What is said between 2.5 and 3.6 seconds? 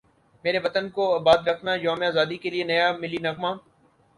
لیے نیا ملی نغمہ